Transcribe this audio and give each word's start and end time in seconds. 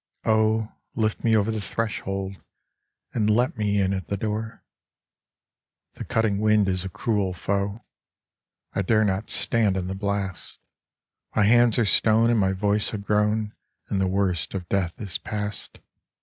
Oh, 0.25 0.71
lift 0.95 1.23
me 1.23 1.37
over 1.37 1.51
the 1.51 1.61
threshold, 1.61 2.37
and 3.13 3.29
let 3.29 3.55
me 3.55 3.79
in 3.79 3.93
at 3.93 4.07
the 4.07 4.17
door! 4.17 4.63
The 5.93 6.03
cutting 6.05 6.39
wind 6.39 6.67
is 6.67 6.83
a 6.83 6.89
cruel 6.89 7.35
foe. 7.35 7.85
I 8.73 8.81
dare 8.81 9.03
not 9.05 9.29
stand 9.29 9.77
in 9.77 9.85
the 9.85 9.93
blast. 9.93 10.57
My 11.35 11.43
hands 11.43 11.77
are 11.77 11.85
stone, 11.85 12.31
and 12.31 12.39
my 12.39 12.53
voice 12.53 12.91
a 12.95 12.97
groan, 12.97 13.53
And 13.89 14.01
the 14.01 14.07
worst 14.07 14.55
of 14.55 14.67
death 14.69 14.99
is 14.99 15.19
past. 15.19 15.77